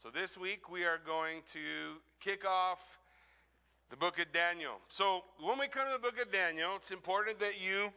[0.00, 1.58] So this week we are going to
[2.20, 3.00] kick off
[3.90, 4.74] the book of Daniel.
[4.86, 7.92] So when we come to the book of Daniel, it's important that you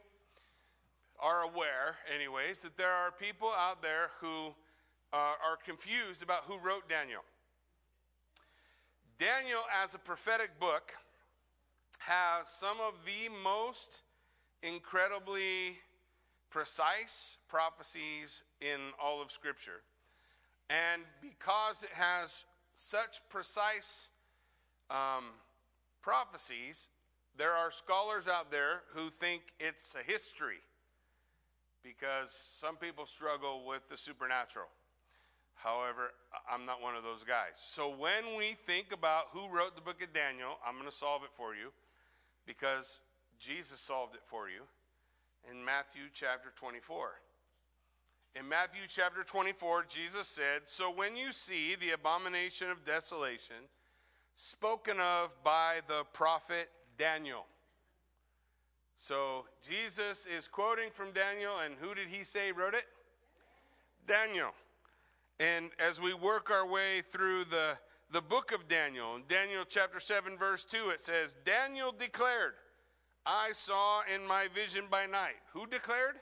[1.20, 4.48] are aware, anyways, that there are people out there who
[5.12, 7.20] uh, are confused about who wrote Daniel.
[9.20, 10.94] Daniel, as a prophetic book,
[12.00, 14.02] has some of the most
[14.64, 15.78] incredibly
[16.50, 19.82] precise prophecies in all of Scripture.
[20.72, 22.46] And because it has
[22.76, 24.08] such precise
[24.90, 25.24] um,
[26.00, 26.88] prophecies,
[27.36, 30.60] there are scholars out there who think it's a history
[31.82, 34.68] because some people struggle with the supernatural.
[35.54, 36.12] However,
[36.50, 37.54] I'm not one of those guys.
[37.56, 41.22] So when we think about who wrote the book of Daniel, I'm going to solve
[41.22, 41.70] it for you
[42.46, 42.98] because
[43.38, 44.62] Jesus solved it for you
[45.50, 47.10] in Matthew chapter 24.
[48.34, 53.68] In Matthew chapter 24, Jesus said, So when you see the abomination of desolation
[54.34, 57.44] spoken of by the prophet Daniel.
[58.96, 62.86] So Jesus is quoting from Daniel, and who did he say wrote it?
[64.06, 64.52] Daniel.
[65.38, 67.76] And as we work our way through the,
[68.12, 72.54] the book of Daniel, in Daniel chapter 7, verse 2, it says, Daniel declared,
[73.26, 75.36] I saw in my vision by night.
[75.52, 76.16] Who declared?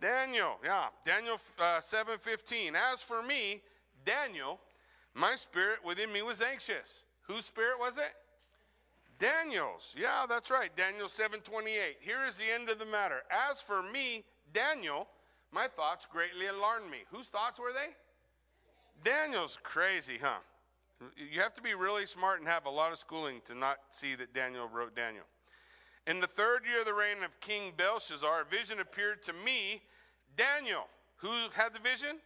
[0.00, 2.74] Daniel, yeah, Daniel uh, 7:15.
[2.74, 3.62] As for me,
[4.04, 4.60] Daniel,
[5.14, 7.04] my spirit within me was anxious.
[7.22, 8.12] Whose spirit was it?
[9.18, 9.94] Daniel's.
[9.98, 10.74] Yeah, that's right.
[10.74, 11.96] Daniel 7:28.
[12.00, 13.22] Here is the end of the matter.
[13.30, 15.06] As for me, Daniel,
[15.52, 16.98] my thoughts greatly alarmed me.
[17.10, 17.92] Whose thoughts were they?
[19.04, 20.38] Daniel's crazy, huh?
[21.16, 24.14] You have to be really smart and have a lot of schooling to not see
[24.16, 25.24] that Daniel wrote Daniel.
[26.06, 29.82] In the third year of the reign of King Belshazzar, a vision appeared to me,
[30.36, 30.86] Daniel.
[31.16, 32.16] Who had the vision?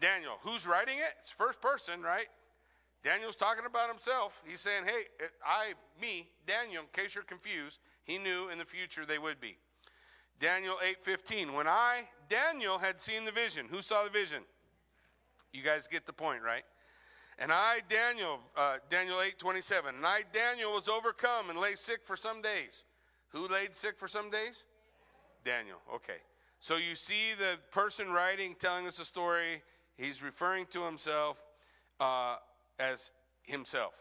[0.00, 0.34] Daniel.
[0.40, 1.14] Who's writing it?
[1.20, 2.26] It's first person, right?
[3.04, 4.42] Daniel's talking about himself.
[4.44, 5.04] He's saying, hey,
[5.44, 9.58] I, me, Daniel, in case you're confused, he knew in the future they would be.
[10.38, 11.54] Daniel 8:15.
[11.54, 13.66] When I, Daniel, had seen the vision.
[13.70, 14.42] Who saw the vision?
[15.52, 16.64] You guys get the point, right?
[17.38, 22.00] And I, Daniel, uh, Daniel 8, 27, and I, Daniel, was overcome and lay sick
[22.04, 22.84] for some days.
[23.30, 24.64] Who laid sick for some days?
[25.44, 25.78] Daniel.
[25.94, 26.18] Okay.
[26.60, 29.62] So you see the person writing, telling us a story,
[29.96, 31.42] he's referring to himself
[31.98, 32.36] uh,
[32.78, 33.10] as
[33.42, 33.94] himself.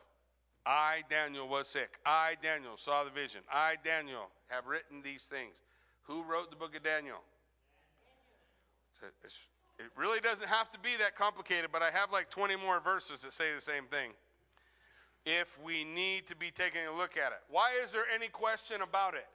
[0.66, 1.98] I, Daniel, was sick.
[2.06, 3.42] I, Daniel, saw the vision.
[3.52, 5.56] I, Daniel, have written these things.
[6.04, 7.24] Who wrote the book of Daniel?
[9.24, 9.48] It's,
[9.86, 13.22] it really doesn't have to be that complicated, but I have like 20 more verses
[13.22, 14.12] that say the same thing.
[15.26, 17.42] If we need to be taking a look at it.
[17.50, 19.28] Why is there any question about it?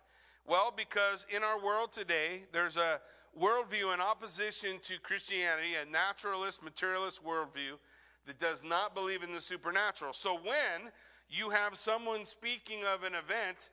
[0.46, 3.00] Well, because in our world today, there's a
[3.40, 7.78] worldview in opposition to Christianity, a naturalist, materialist worldview
[8.26, 10.12] that does not believe in the supernatural.
[10.12, 10.90] So when
[11.28, 13.70] you have someone speaking of an event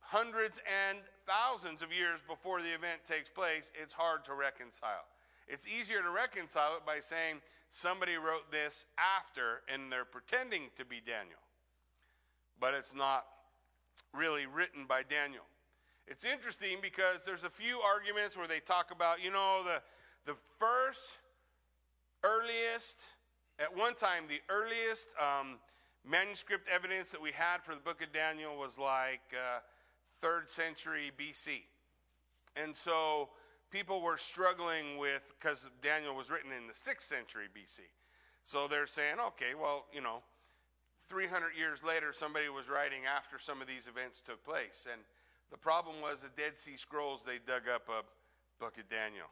[0.00, 5.06] hundreds and thousands of years before the event takes place, it's hard to reconcile.
[5.48, 7.36] It's easier to reconcile it by saying
[7.70, 11.38] somebody wrote this after and they're pretending to be Daniel.
[12.60, 13.26] But it's not
[14.12, 15.44] really written by Daniel.
[16.06, 19.82] It's interesting because there's a few arguments where they talk about, you know, the,
[20.30, 21.20] the first,
[22.22, 23.14] earliest,
[23.58, 25.58] at one time, the earliest um,
[26.08, 29.60] manuscript evidence that we had for the book of Daniel was like uh,
[30.20, 31.62] third century BC.
[32.56, 33.30] And so
[33.74, 37.80] people were struggling with, because Daniel was written in the 6th century BC.
[38.44, 40.22] So they're saying, okay, well, you know,
[41.08, 44.86] 300 years later, somebody was writing after some of these events took place.
[44.90, 45.02] And
[45.50, 48.02] the problem was the Dead Sea Scrolls, they dug up a
[48.62, 49.26] book of Daniel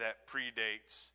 [0.00, 1.10] that predates,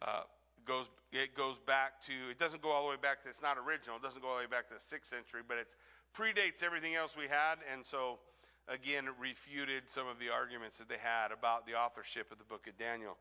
[0.00, 0.22] uh,
[0.64, 3.58] goes, it goes back to, it doesn't go all the way back to, it's not
[3.58, 5.74] original, it doesn't go all the way back to the 6th century, but it
[6.16, 7.56] predates everything else we had.
[7.72, 8.20] And so
[8.68, 12.66] again refuted some of the arguments that they had about the authorship of the book
[12.66, 13.16] of Daniel.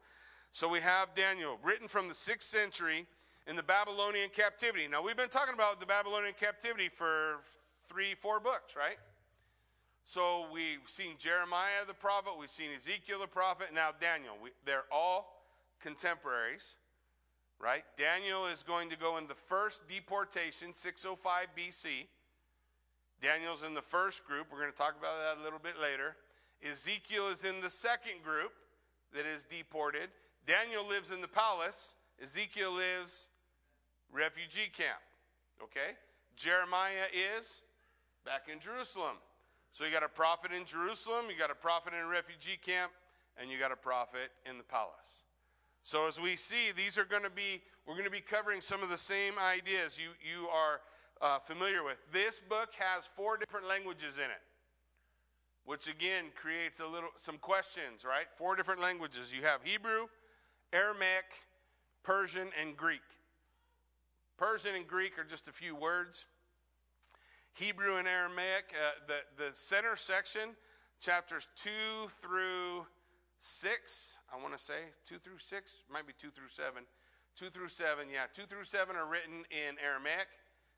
[0.51, 3.07] So we have Daniel, written from the sixth century
[3.47, 4.87] in the Babylonian captivity.
[4.87, 7.39] Now, we've been talking about the Babylonian captivity for
[7.87, 8.97] three, four books, right?
[10.05, 14.33] So we've seen Jeremiah the prophet, we've seen Ezekiel the prophet, now Daniel.
[14.41, 15.41] We, they're all
[15.81, 16.75] contemporaries,
[17.59, 17.83] right?
[17.97, 22.07] Daniel is going to go in the first deportation, 605 BC.
[23.23, 24.47] Daniel's in the first group.
[24.51, 26.17] We're going to talk about that a little bit later.
[26.61, 28.51] Ezekiel is in the second group
[29.15, 30.09] that is deported.
[30.45, 31.95] Daniel lives in the palace.
[32.21, 33.29] Ezekiel lives
[34.11, 34.99] refugee camp.
[35.63, 35.95] Okay?
[36.35, 37.07] Jeremiah
[37.39, 37.61] is
[38.25, 39.15] back in Jerusalem.
[39.71, 42.91] So you got a prophet in Jerusalem, you got a prophet in a refugee camp,
[43.41, 45.23] and you got a prophet in the palace.
[45.81, 48.83] So as we see, these are going to be we're going to be covering some
[48.83, 50.79] of the same ideas you, you are
[51.23, 51.97] uh, familiar with.
[52.11, 54.43] This book has four different languages in it,
[55.65, 58.25] which again creates a little some questions, right?
[58.35, 59.33] Four different languages.
[59.33, 60.07] You have Hebrew,
[60.73, 61.25] Aramaic,
[62.03, 63.01] Persian, and Greek.
[64.37, 66.25] Persian and Greek are just a few words.
[67.53, 70.55] Hebrew and Aramaic, uh, the, the center section,
[70.99, 71.69] chapters 2
[72.09, 72.85] through
[73.39, 76.83] 6, I want to say, 2 through 6, might be 2 through 7.
[77.35, 80.27] 2 through 7, yeah, 2 through 7 are written in Aramaic.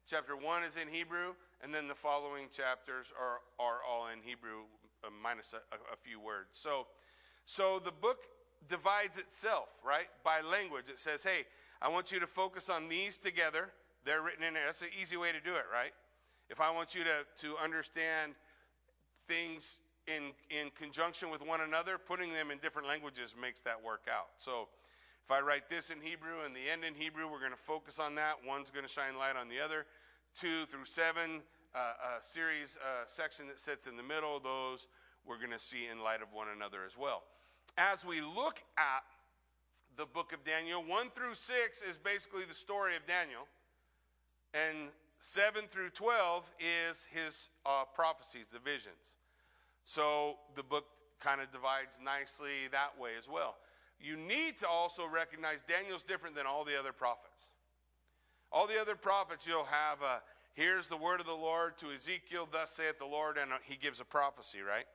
[0.08, 4.70] Chapter 1 is in Hebrew, and then the following chapters are, are all in Hebrew,
[5.04, 6.50] uh, minus a, a, few words.
[6.52, 6.86] So,
[7.48, 8.20] so the book
[8.68, 10.90] divides itself, right, by language.
[10.90, 11.46] It says, hey,
[11.82, 13.72] I want you to focus on these together.
[14.06, 14.68] They're written in there.
[14.68, 15.92] That's an easy way to do it, right?
[16.52, 18.34] If I want you to, to understand
[19.28, 24.04] things in, in conjunction with one another, putting them in different languages makes that work
[24.08, 24.28] out.
[24.38, 24.68] So
[25.26, 28.00] if I write this in Hebrew and the end in Hebrew, we're going to focus
[28.00, 28.36] on that.
[28.46, 29.88] One's going to shine light on the other.
[30.36, 31.42] Two through seven,
[31.74, 34.88] uh, a series uh, section that sits in the middle, those
[35.26, 37.24] we're going to see in light of one another as well.
[37.76, 39.02] As we look at
[39.98, 43.48] the book of Daniel, 1 through 6 is basically the story of Daniel.
[44.54, 49.16] And 7 through 12 is his uh, prophecies, the visions.
[49.86, 50.86] So the book
[51.20, 53.56] kind of divides nicely that way as well.
[54.00, 57.48] You need to also recognize Daniel's different than all the other prophets.
[58.52, 60.22] All the other prophets, you'll have a
[60.54, 64.00] here's the word of the Lord to Ezekiel, thus saith the Lord, and he gives
[64.00, 64.86] a prophecy, right?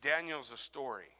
[0.00, 1.16] Daniel's a story.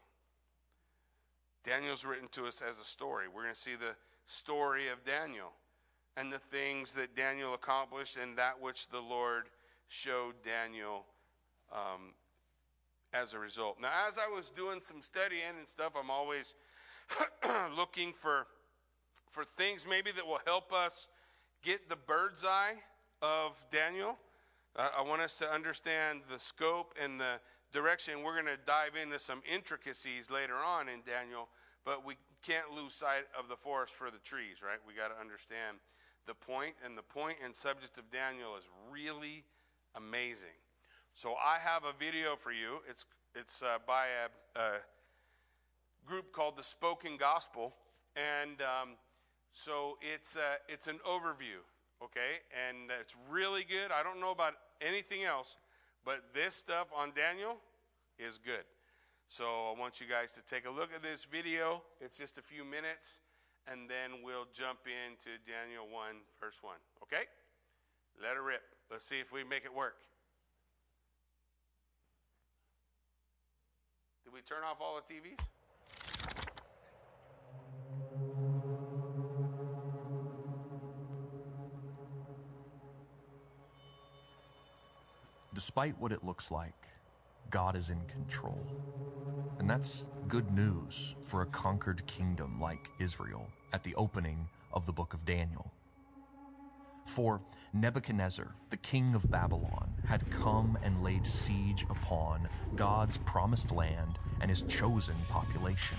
[1.65, 3.27] Daniel's written to us as a story.
[3.27, 3.97] We're going to see the
[4.27, 5.53] story of Daniel
[6.17, 9.45] and the things that Daniel accomplished and that which the Lord
[9.89, 11.07] showed Daniel
[11.73, 12.13] um,
[13.13, 13.79] as a result.
[13.81, 16.55] Now, as I was doing some studying and stuff, I'm always
[17.77, 18.47] looking for
[19.31, 21.09] for things maybe that will help us
[21.63, 22.75] get the bird's eye
[23.21, 24.17] of Daniel.
[24.75, 27.41] Uh, I want us to understand the scope and the
[27.73, 28.23] direction.
[28.23, 31.49] We're going to dive into some intricacies later on in Daniel,
[31.85, 34.79] but we can't lose sight of the forest for the trees, right?
[34.87, 35.79] We got to understand
[36.27, 39.45] the point, and the point and subject of Daniel is really
[39.97, 40.57] amazing.
[41.15, 42.81] So I have a video for you.
[42.89, 44.69] It's it's uh, by a, a,
[46.07, 47.75] group called the Spoken Gospel,
[48.15, 48.91] and um,
[49.53, 51.61] so it's uh, it's an overview,
[52.03, 53.91] okay, and it's really good.
[53.93, 55.57] I don't know about anything else,
[56.05, 57.57] but this stuff on Daniel
[58.19, 58.65] is good.
[59.29, 61.83] So I want you guys to take a look at this video.
[62.01, 63.19] It's just a few minutes
[63.67, 66.75] and then we'll jump into Daniel 1, verse 1.
[67.03, 67.27] Okay?
[68.23, 68.63] Let it rip.
[68.91, 69.99] Let's see if we make it work.
[74.25, 75.39] Did we turn off all the TVs?
[85.57, 86.89] Despite what it looks like,
[87.49, 88.61] God is in control.
[89.59, 94.93] And that's good news for a conquered kingdom like Israel at the opening of the
[94.93, 95.73] book of Daniel.
[97.07, 97.41] For
[97.73, 104.51] Nebuchadnezzar, the king of Babylon, had come and laid siege upon God's promised land and
[104.51, 105.97] his chosen population.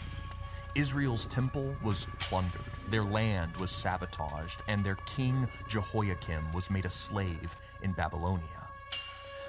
[0.75, 6.89] Israel's temple was plundered, their land was sabotaged, and their king Jehoiakim was made a
[6.89, 8.66] slave in Babylonia.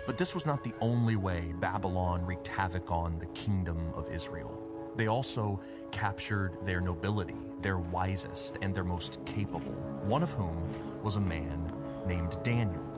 [0.08, 4.58] But this was not the only way Babylon wreaked havoc on the kingdom of Israel.
[4.96, 5.60] They also
[5.90, 9.74] captured their nobility, their wisest and their most capable,
[10.06, 10.56] one of whom
[11.02, 11.70] was a man
[12.06, 12.88] named Daniel.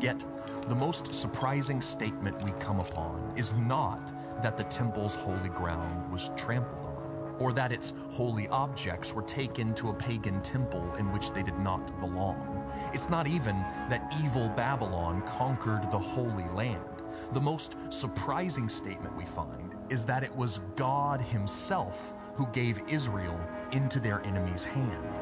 [0.00, 0.24] Yet,
[0.66, 6.30] the most surprising statement we come upon is not that the temple's holy ground was
[6.38, 11.32] trampled on, or that its holy objects were taken to a pagan temple in which
[11.32, 12.55] they did not belong.
[12.92, 13.56] It's not even
[13.88, 16.82] that evil Babylon conquered the Holy Land.
[17.32, 23.40] The most surprising statement we find is that it was God Himself who gave Israel
[23.72, 25.18] into their enemy's hand.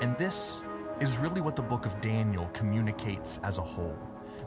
[0.00, 0.64] And this
[1.00, 3.98] is really what the book of Daniel communicates as a whole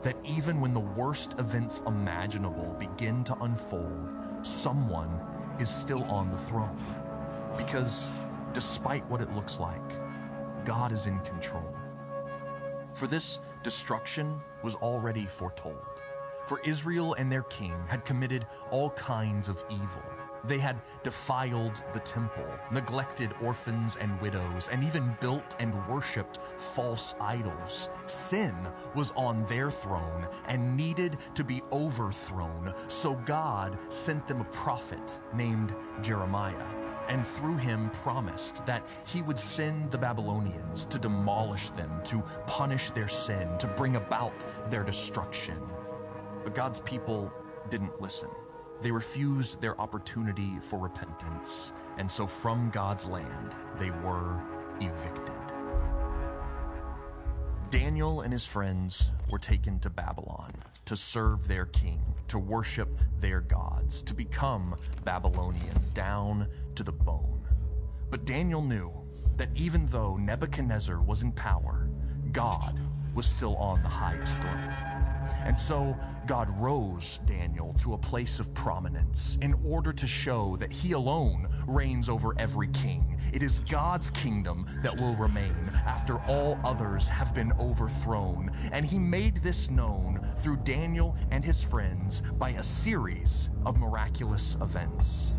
[0.02, 5.20] that even when the worst events imaginable begin to unfold, someone
[5.58, 6.78] is still on the throne.
[7.56, 8.10] Because
[8.52, 9.80] despite what it looks like,
[10.64, 11.64] God is in control.
[12.98, 16.02] For this destruction was already foretold.
[16.46, 20.02] For Israel and their king had committed all kinds of evil.
[20.42, 27.14] They had defiled the temple, neglected orphans and widows, and even built and worshipped false
[27.20, 27.88] idols.
[28.06, 28.56] Sin
[28.96, 35.20] was on their throne and needed to be overthrown, so God sent them a prophet
[35.32, 36.87] named Jeremiah.
[37.08, 42.90] And through him promised that he would send the Babylonians to demolish them, to punish
[42.90, 45.58] their sin, to bring about their destruction.
[46.44, 47.32] But God's people
[47.70, 48.28] didn't listen.
[48.80, 54.40] They refused their opportunity for repentance, and so from God's land they were
[54.80, 55.34] evicted.
[57.70, 60.52] Daniel and his friends were taken to Babylon
[60.86, 67.46] to serve their king, to worship their gods, to become Babylonian down to the bone.
[68.10, 68.92] But Daniel knew
[69.36, 71.88] that even though Nebuchadnezzar was in power,
[72.32, 72.78] God
[73.14, 74.87] was still on the highest throne.
[75.44, 80.72] And so God rose Daniel to a place of prominence in order to show that
[80.72, 83.18] he alone reigns over every king.
[83.32, 85.54] It is God's kingdom that will remain
[85.86, 88.50] after all others have been overthrown.
[88.72, 94.56] And he made this known through Daniel and his friends by a series of miraculous
[94.60, 95.34] events.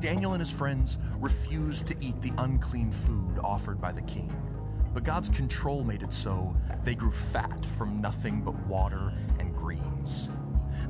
[0.00, 4.41] Daniel and his friends refused to eat the unclean food offered by the king.
[4.94, 10.30] But God's control made it so they grew fat from nothing but water and greens.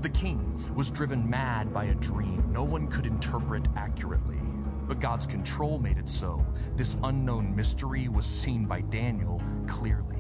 [0.01, 4.41] The king was driven mad by a dream no one could interpret accurately.
[4.89, 6.45] But God's control made it so
[6.77, 10.19] this unknown mystery was seen by Daniel clearly.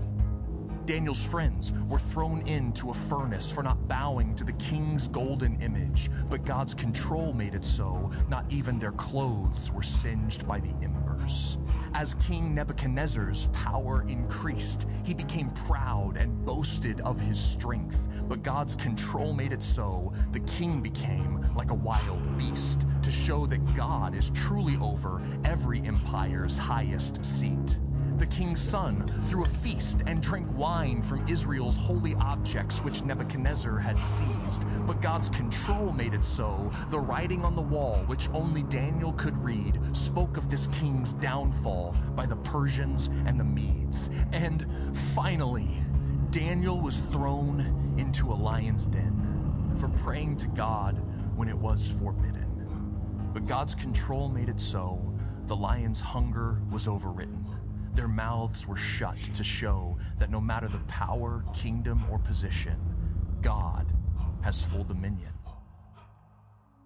[0.85, 6.11] Daniel's friends were thrown into a furnace for not bowing to the king's golden image,
[6.29, 10.75] but God's control made it so not even their clothes were singed by the
[11.13, 11.59] embers.
[11.95, 18.77] As King Nebuchadnezzar's power increased, he became proud and boasted of his strength, but God's
[18.77, 20.13] control made it so.
[20.33, 25.81] The king became like a wild beast to show that God is truly over every
[25.81, 27.79] empire's highest seat
[28.19, 33.79] the king's son threw a feast and drank wine from Israel's holy objects which Nebuchadnezzar
[33.79, 34.65] had seized.
[34.87, 36.71] But God's control made it so.
[36.91, 41.97] The writing on the wall, which only Daniel could read, spoke of this king's downfall
[42.15, 44.11] by the Persians and the Medes.
[44.33, 44.67] And
[44.97, 45.71] finally,
[46.31, 51.03] Daniel was thrown into a lion's den for praying to God
[51.37, 53.31] when it was forbidden.
[53.33, 55.15] But God's control made it so.
[55.47, 57.42] The lion's hunger was overwritten.
[57.93, 62.77] Their mouths were shut to show that no matter the power, kingdom, or position,
[63.43, 63.87] God
[64.43, 65.33] has full dominion.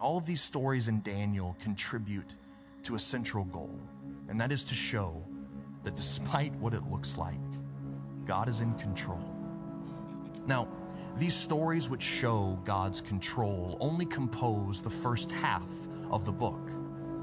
[0.01, 2.35] All of these stories in Daniel contribute
[2.83, 3.79] to a central goal,
[4.29, 5.23] and that is to show
[5.85, 7.35] that despite what it looks like,
[8.25, 9.23] God is in control.
[10.47, 10.69] Now,
[11.17, 15.71] these stories which show God's control only compose the first half
[16.11, 16.71] of the book.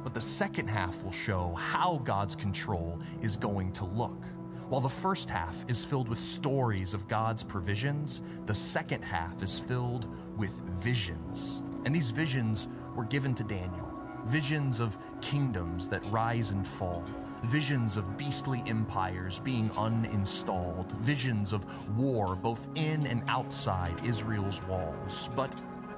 [0.04, 4.26] But the second half will show how God's control is going to look.
[4.70, 9.60] While the first half is filled with stories of God's provisions, the second half is
[9.60, 10.08] filled
[10.38, 11.62] with visions.
[11.86, 13.94] And these visions were given to Daniel
[14.26, 17.04] visions of kingdoms that rise and fall,
[17.44, 21.66] visions of beastly empires being uninstalled, visions of
[21.98, 25.30] war both in and outside Israel's walls.
[25.36, 25.52] But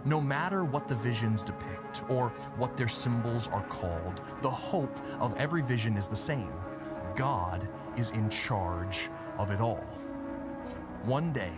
[0.06, 5.36] no matter what the visions depict or what their symbols are called, the hope of
[5.36, 6.54] every vision is the same
[7.16, 9.84] God is in charge of it all.
[11.04, 11.54] One day,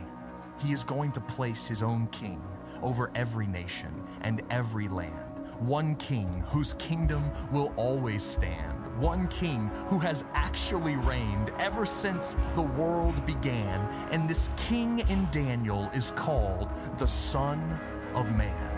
[0.60, 2.42] he is going to place his own king
[2.82, 5.26] over every nation and every land.
[5.60, 8.78] One king whose kingdom will always stand.
[9.02, 13.82] One king who has actually reigned ever since the world began.
[14.12, 17.80] And this king in Daniel is called the Son
[18.18, 18.74] of man.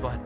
[0.00, 0.16] But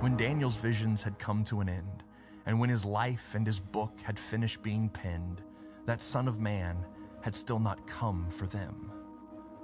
[0.00, 2.04] when Daniel's visions had come to an end,
[2.46, 5.42] and when his life and his book had finished being penned,
[5.84, 6.86] that Son of Man
[7.20, 8.90] had still not come for them.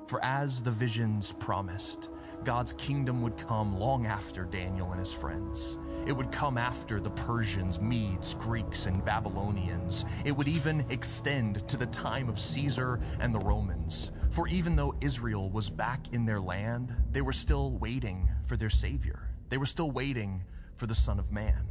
[0.08, 2.10] For as the visions promised,
[2.44, 5.78] God's kingdom would come long after Daniel and his friends.
[6.06, 10.04] It would come after the Persians, Medes, Greeks, and Babylonians.
[10.24, 14.12] It would even extend to the time of Caesar and the Romans.
[14.30, 18.70] For even though Israel was back in their land, they were still waiting for their
[18.70, 19.28] Savior.
[19.48, 20.44] They were still waiting
[20.76, 21.66] for the Son of Man.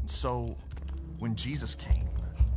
[0.00, 0.56] And so,
[1.18, 2.08] when Jesus came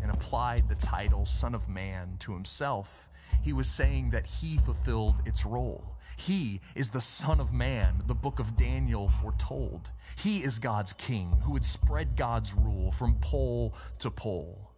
[0.02, 3.10] and applied the title Son of Man to himself,
[3.42, 5.93] he was saying that he fulfilled its role.
[6.18, 9.92] He is the Son of Man, the book of Daniel foretold.
[10.18, 14.72] He is God's king who would spread God's rule from pole to pole.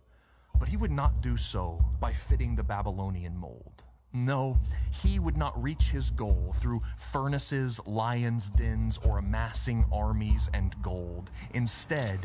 [0.59, 3.83] But he would not do so by fitting the Babylonian mold.
[4.15, 4.57] No,
[5.03, 11.31] he would not reach his goal through furnaces, lions' dens, or amassing armies and gold.
[11.53, 12.19] Instead,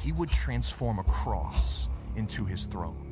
[0.00, 3.08] he would transform a cross into his throne.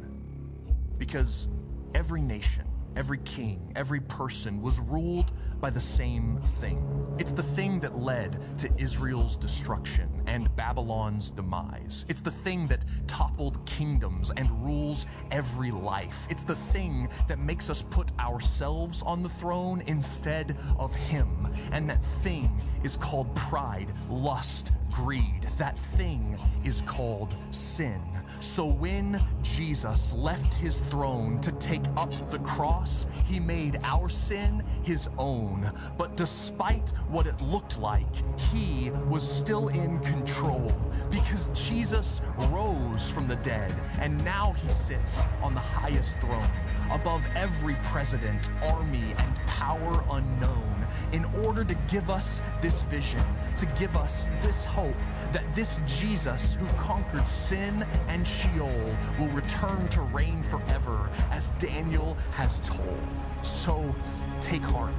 [0.97, 1.49] Because
[1.93, 6.87] every nation every king, every person was ruled by the same thing.
[7.19, 12.07] It's the thing that led to Israel's destruction and Babylon's demise.
[12.09, 16.27] It's the thing that toppled kingdoms and rules every life.
[16.31, 21.49] It's the thing that makes us put ourselves on the throne instead of Him.
[21.73, 22.51] And that thing
[22.83, 25.43] is called pride, lust, greed.
[25.59, 28.01] That thing is called sin.
[28.39, 34.63] So when Jesus left his throne to take up the cross, he made our sin
[34.83, 35.71] his own.
[35.99, 38.07] But despite what it looked like,
[38.53, 40.73] he was still in control
[41.11, 46.51] because Jesus rose from the dead and now he sits on the highest throne
[46.91, 50.70] above every president, army, and power unknown
[51.13, 53.25] in order to give us this vision,
[53.57, 54.97] to give us this hope
[55.33, 62.17] that this Jesus who conquered sin and Sheol will return to reign forever, as Daniel
[62.33, 62.99] has told.
[63.43, 63.95] So
[64.41, 64.95] take heart,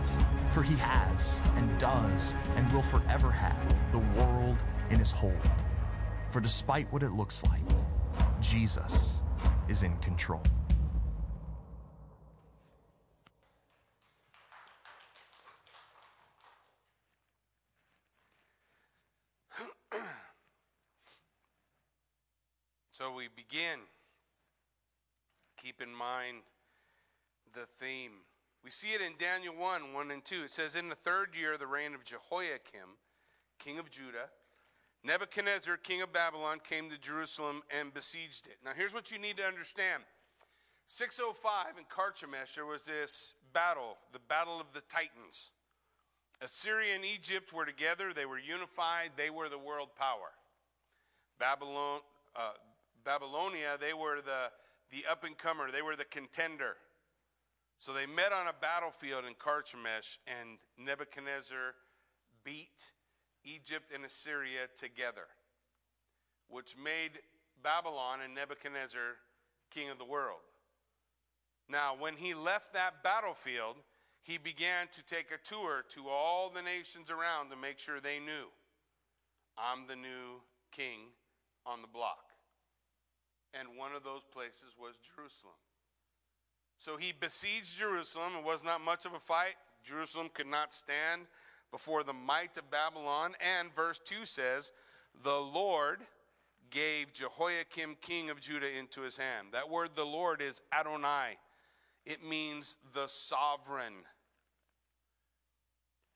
[0.50, 4.58] for he has and does and will forever have the world
[4.90, 5.40] in his hold.
[6.30, 7.62] For despite what it looks like,
[8.40, 9.24] Jesus
[9.68, 10.44] is in control.
[23.02, 23.80] So we begin.
[25.60, 26.44] Keep in mind
[27.52, 28.12] the theme.
[28.64, 30.44] We see it in Daniel 1 1 and 2.
[30.44, 33.00] It says, In the third year of the reign of Jehoiakim,
[33.58, 34.30] king of Judah,
[35.04, 38.58] Nebuchadnezzar, king of Babylon, came to Jerusalem and besieged it.
[38.64, 40.04] Now, here's what you need to understand
[40.86, 45.50] 605 in Carchemish, there was this battle, the Battle of the Titans.
[46.40, 50.38] Assyria and Egypt were together, they were unified, they were the world power.
[51.40, 52.02] Babylon,
[52.36, 52.52] uh,
[53.04, 54.52] Babylonia, they were the,
[54.92, 56.76] the up and comer, they were the contender.
[57.78, 61.74] So they met on a battlefield in Carchemish, and Nebuchadnezzar
[62.44, 62.92] beat
[63.44, 65.26] Egypt and Assyria together,
[66.48, 67.20] which made
[67.64, 69.18] Babylon and Nebuchadnezzar
[69.72, 70.42] king of the world.
[71.70, 73.78] Now, when he left that battlefield,
[74.22, 78.20] he began to take a tour to all the nations around to make sure they
[78.20, 78.48] knew
[79.58, 81.00] I'm the new king
[81.66, 82.31] on the block
[83.60, 85.56] and one of those places was Jerusalem.
[86.78, 88.34] So he besieged Jerusalem.
[88.40, 89.56] It was not much of a fight.
[89.84, 91.24] Jerusalem could not stand
[91.72, 93.34] before the might of Babylon.
[93.40, 94.72] And verse 2 says,
[95.24, 96.00] The Lord
[96.70, 99.50] gave Jehoiakim, king of Judah, into his hand.
[99.52, 101.38] That word, the Lord, is Adonai,
[102.06, 103.94] it means the sovereign.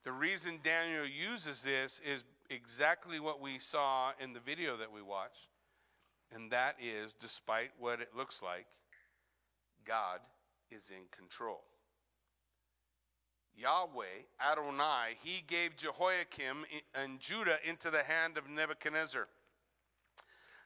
[0.03, 5.01] The reason Daniel uses this is exactly what we saw in the video that we
[5.01, 5.49] watched
[6.35, 8.65] and that is, despite what it looks like,
[9.85, 10.19] God
[10.69, 11.61] is in control.
[13.57, 19.27] Yahweh, Adonai, he gave Jehoiakim and Judah into the hand of Nebuchadnezzar.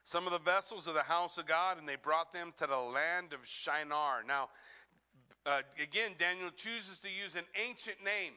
[0.03, 2.77] Some of the vessels of the house of God, and they brought them to the
[2.77, 4.23] land of Shinar.
[4.27, 4.49] Now,
[5.45, 8.33] uh, again, Daniel chooses to use an ancient name.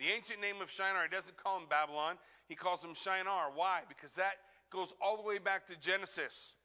[0.00, 2.16] The ancient name of Shinar, he doesn't call him Babylon,
[2.48, 3.52] he calls him Shinar.
[3.54, 3.82] Why?
[3.88, 4.34] Because that
[4.68, 6.55] goes all the way back to Genesis.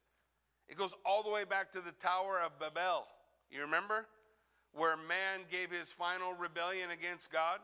[0.71, 3.05] It goes all the way back to the Tower of Babel.
[3.51, 4.05] You remember?
[4.73, 7.59] Where man gave his final rebellion against God.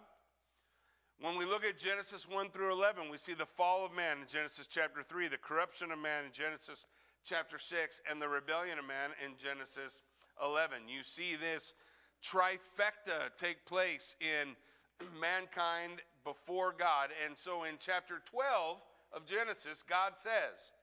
[1.21, 4.27] When we look at Genesis 1 through 11, we see the fall of man in
[4.27, 6.85] Genesis chapter 3, the corruption of man in Genesis
[7.23, 10.01] chapter 6, and the rebellion of man in Genesis
[10.43, 10.79] 11.
[10.93, 11.75] You see this
[12.21, 14.53] trifecta take place in
[15.21, 17.11] mankind before God.
[17.25, 18.81] And so in chapter 12
[19.13, 20.73] of Genesis, God says,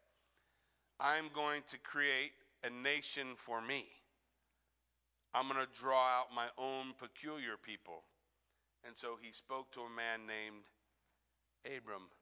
[1.00, 3.86] I'm going to create a nation for me.
[5.34, 8.02] I'm going to draw out my own peculiar people.
[8.86, 10.64] And so he spoke to a man named
[11.66, 12.12] Abram.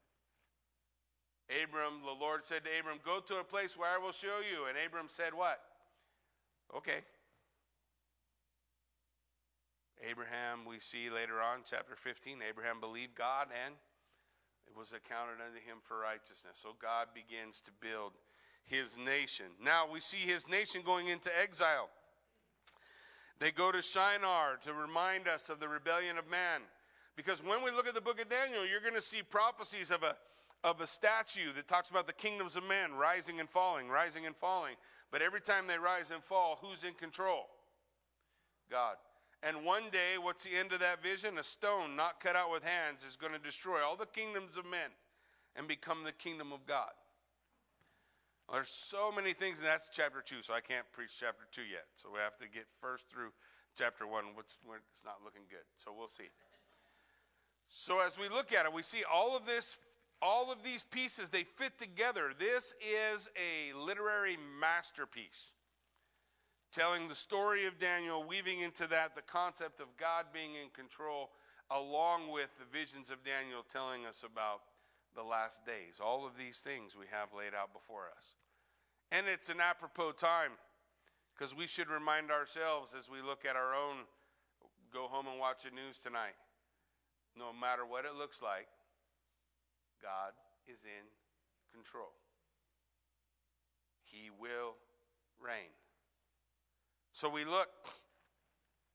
[1.51, 4.65] Abram, the Lord said to Abram, Go to a place where I will show you.
[4.67, 5.59] And Abram said, What?
[6.75, 7.03] Okay.
[10.01, 13.75] Abraham, we see later on, chapter 15, Abraham believed God and
[14.67, 16.59] it was accounted unto him for righteousness.
[16.59, 18.11] So God begins to build
[18.65, 19.47] his nation.
[19.63, 21.89] Now we see his nation going into exile.
[23.39, 26.61] They go to Shinar to remind us of the rebellion of man.
[27.15, 30.03] Because when we look at the book of Daniel, you're going to see prophecies of
[30.03, 30.15] a,
[30.63, 34.35] of a statue that talks about the kingdoms of men rising and falling, rising and
[34.35, 34.75] falling.
[35.11, 37.47] But every time they rise and fall, who's in control?
[38.71, 38.95] God.
[39.43, 41.37] And one day, what's the end of that vision?
[41.37, 44.65] A stone not cut out with hands is going to destroy all the kingdoms of
[44.65, 44.89] men
[45.55, 46.91] and become the kingdom of God.
[48.53, 51.85] There's so many things, and that's chapter 2, so I can't preach chapter 2 yet.
[51.95, 53.33] So we have to get first through
[53.75, 54.53] chapter 1, which
[54.93, 55.65] it's not looking good.
[55.77, 56.29] So we'll see.
[57.67, 59.77] So as we look at it, we see all of this,
[60.21, 62.29] all of these pieces, they fit together.
[62.37, 62.75] This
[63.11, 65.49] is a literary masterpiece.
[66.71, 71.31] Telling the story of Daniel, weaving into that the concept of God being in control,
[71.71, 74.61] along with the visions of Daniel telling us about
[75.15, 75.99] the last days.
[76.03, 78.35] All of these things we have laid out before us.
[79.13, 80.53] And it's an apropos time
[81.37, 83.97] because we should remind ourselves as we look at our own
[84.91, 86.33] go home and watch the news tonight.
[87.37, 88.67] No matter what it looks like,
[90.01, 90.33] God
[90.67, 91.05] is in
[91.71, 92.09] control.
[94.03, 94.75] He will
[95.39, 95.69] reign.
[97.11, 97.69] So we look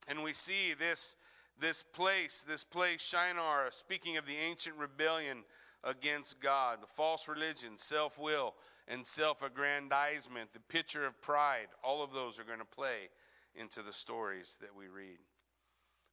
[0.08, 1.14] and we see this,
[1.60, 5.44] this place, this place, Shinar, speaking of the ancient rebellion
[5.84, 8.54] against God, the false religion, self will,
[8.88, 13.10] and self aggrandizement, the picture of pride, all of those are going to play
[13.54, 15.18] into the stories that we read.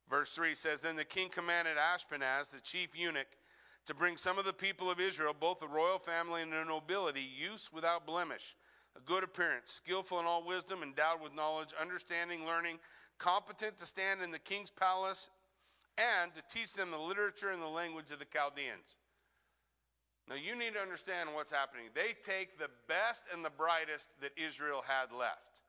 [0.08, 3.28] Verse 3 says Then the king commanded Ashpenaz, the chief eunuch,
[3.86, 7.22] to bring some of the people of Israel, both the royal family and the nobility,
[7.22, 8.56] youths without blemish,
[8.96, 12.78] a good appearance, skillful in all wisdom, endowed with knowledge, understanding, learning,
[13.18, 15.30] competent to stand in the king's palace,
[15.96, 18.96] and to teach them the literature and the language of the Chaldeans.
[20.28, 21.86] Now, you need to understand what's happening.
[21.94, 25.60] They take the best and the brightest that Israel had left,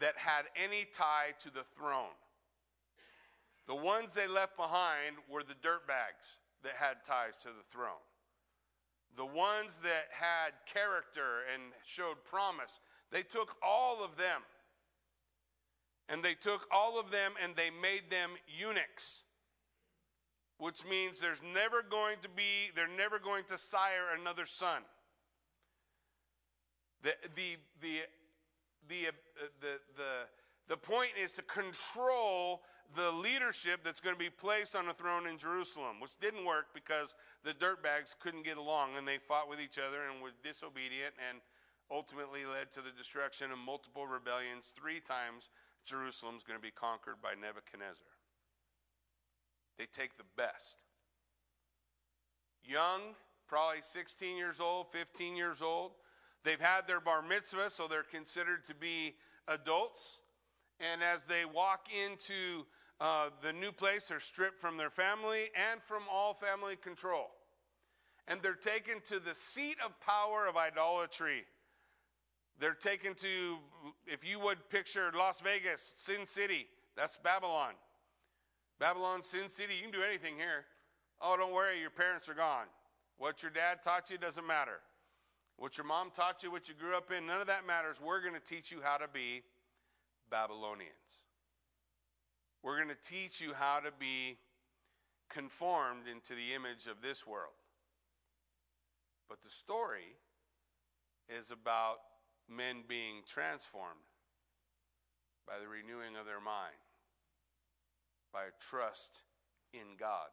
[0.00, 2.16] that had any tie to the throne.
[3.66, 8.02] The ones they left behind were the dirtbags that had ties to the throne.
[9.16, 12.80] The ones that had character and showed promise.
[13.12, 14.42] They took all of them.
[16.08, 19.23] And they took all of them and they made them eunuchs
[20.58, 24.82] which means there's never going to be, they're never going to sire another son.
[27.02, 28.00] The, the, the,
[28.88, 30.12] the, uh, the, the,
[30.68, 32.62] the point is to control
[32.96, 36.66] the leadership that's going to be placed on the throne in Jerusalem, which didn't work
[36.74, 41.14] because the dirtbags couldn't get along and they fought with each other and were disobedient
[41.28, 41.40] and
[41.90, 44.72] ultimately led to the destruction of multiple rebellions.
[44.74, 45.50] Three times
[45.84, 48.13] Jerusalem's going to be conquered by Nebuchadnezzar.
[49.78, 50.76] They take the best.
[52.64, 53.00] Young,
[53.46, 55.92] probably 16 years old, 15 years old.
[56.44, 59.14] They've had their bar mitzvah, so they're considered to be
[59.48, 60.20] adults.
[60.80, 62.66] And as they walk into
[63.00, 67.30] uh, the new place, they're stripped from their family and from all family control.
[68.28, 71.44] And they're taken to the seat of power of idolatry.
[72.58, 73.56] They're taken to,
[74.06, 77.74] if you would picture Las Vegas, Sin City, that's Babylon.
[78.78, 80.64] Babylon, Sin City, you can do anything here.
[81.20, 82.66] Oh, don't worry, your parents are gone.
[83.18, 84.80] What your dad taught you doesn't matter.
[85.56, 88.00] What your mom taught you, what you grew up in, none of that matters.
[88.00, 89.42] We're going to teach you how to be
[90.30, 91.22] Babylonians.
[92.62, 94.38] We're going to teach you how to be
[95.30, 97.54] conformed into the image of this world.
[99.28, 100.16] But the story
[101.28, 101.98] is about
[102.48, 104.04] men being transformed
[105.46, 106.83] by the renewing of their mind
[108.34, 109.22] by trust
[109.72, 110.28] in God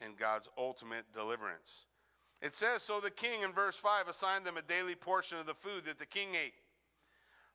[0.00, 1.86] and God's ultimate deliverance.
[2.42, 5.54] It says, So the king in verse 5 assigned them a daily portion of the
[5.54, 6.54] food that the king ate,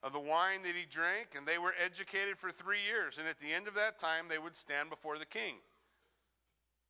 [0.02, 3.18] of the wine that he drank, and they were educated for three years.
[3.18, 5.56] And at the end of that time, they would stand before the king.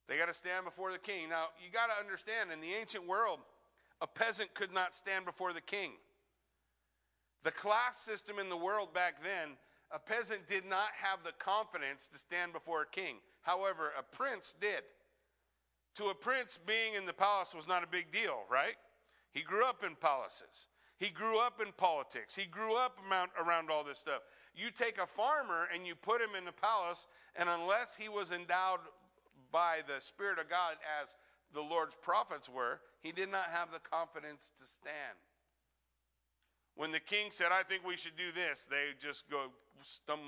[0.08, 1.30] They got to stand before the king.
[1.30, 3.39] Now, you got to understand, in the ancient world,
[4.00, 5.93] a peasant could not stand before the king.
[7.43, 9.58] The class system in the world back then
[9.91, 13.17] a peasant did not have the confidence to stand before a king.
[13.41, 14.84] However, a prince did.
[15.95, 18.76] To a prince, being in the palace was not a big deal, right?
[19.32, 20.67] He grew up in palaces.
[21.00, 22.36] He grew up in politics.
[22.36, 23.00] He grew up
[23.39, 24.21] around all this stuff.
[24.56, 28.32] You take a farmer and you put him in the palace, and unless he was
[28.32, 28.80] endowed
[29.52, 31.15] by the Spirit of God as
[31.54, 35.17] the Lord's prophets were, he did not have the confidence to stand.
[36.78, 39.50] When the king said, I think we should do this, they just go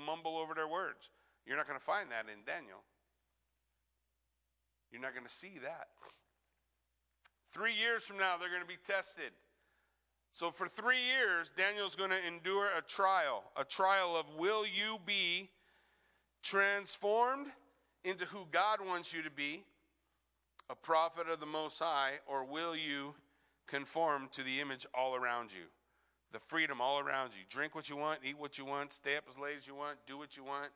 [0.04, 1.08] mumble over their words.
[1.46, 2.82] You're not going to find that in Daniel.
[4.90, 5.88] You're not going to see that.
[7.52, 9.30] Three years from now, they're going to be tested.
[10.32, 14.98] So, for three years, Daniel's going to endure a trial a trial of will you
[15.04, 15.50] be
[16.42, 17.48] transformed
[18.04, 19.62] into who God wants you to be,
[20.68, 23.14] a prophet of the Most High, or will you
[23.66, 25.64] conform to the image all around you?
[26.32, 27.44] The freedom all around you.
[27.48, 29.98] Drink what you want, eat what you want, stay up as late as you want,
[30.06, 30.68] do what you want.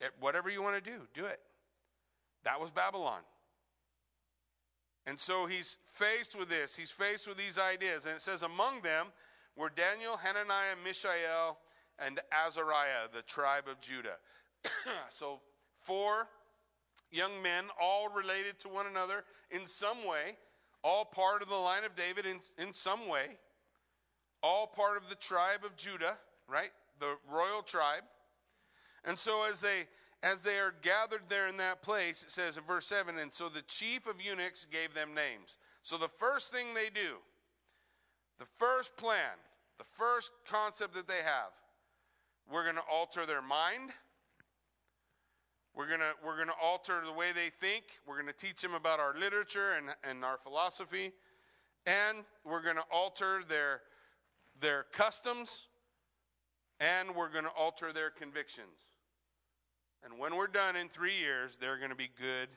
[0.00, 1.40] Eh, whatever you want to do, do it.
[2.44, 3.20] That was Babylon.
[5.06, 6.76] And so he's faced with this.
[6.76, 8.06] He's faced with these ideas.
[8.06, 9.06] And it says, Among them
[9.56, 11.58] were Daniel, Hananiah, Mishael,
[11.98, 14.16] and Azariah, the tribe of Judah.
[15.10, 15.40] so,
[15.78, 16.28] four
[17.10, 20.36] young men, all related to one another in some way,
[20.84, 23.38] all part of the line of David in, in some way,
[24.42, 26.16] all part of the tribe of Judah,
[26.48, 26.70] right?
[26.98, 28.02] The royal tribe.
[29.04, 29.84] And so as they
[30.22, 33.48] as they are gathered there in that place, it says in verse 7, and so
[33.48, 35.56] the chief of eunuchs gave them names.
[35.82, 37.16] So the first thing they do,
[38.38, 39.38] the first plan,
[39.78, 41.52] the first concept that they have,
[42.52, 43.90] we're going to alter their mind.
[45.74, 47.84] We're going to we're going to alter the way they think.
[48.06, 51.12] We're going to teach them about our literature and, and our philosophy.
[51.86, 53.80] And we're going to alter their,
[54.60, 55.68] their customs.
[56.78, 58.90] And we're going to alter their convictions.
[60.02, 62.48] And when we're done in three years, they're going to be good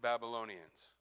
[0.00, 0.92] Babylonians.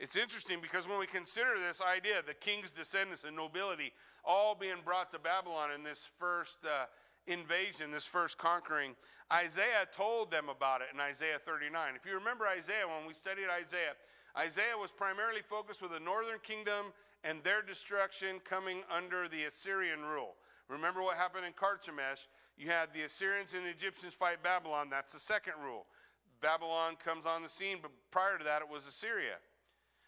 [0.00, 3.92] It's interesting because when we consider this idea, the king's descendants and nobility
[4.24, 6.86] all being brought to Babylon in this first uh,
[7.26, 8.94] invasion, this first conquering,
[9.32, 11.94] Isaiah told them about it in Isaiah 39.
[11.96, 13.92] If you remember Isaiah, when we studied Isaiah,
[14.36, 16.92] Isaiah was primarily focused with the northern kingdom
[17.24, 20.34] and their destruction coming under the Assyrian rule.
[20.68, 22.28] Remember what happened in Carchemish?
[22.56, 24.88] You had the Assyrians and the Egyptians fight Babylon.
[24.90, 25.86] That's the second rule.
[26.40, 29.36] Babylon comes on the scene, but prior to that, it was Assyria.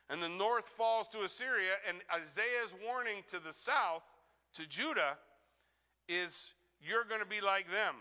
[0.09, 4.03] And the north falls to Assyria, and Isaiah's warning to the south,
[4.55, 5.17] to Judah,
[6.09, 7.95] is you're going to be like them.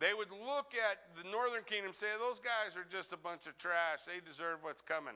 [0.00, 3.58] They would look at the northern kingdom say, Those guys are just a bunch of
[3.58, 4.06] trash.
[4.06, 5.14] They deserve what's coming.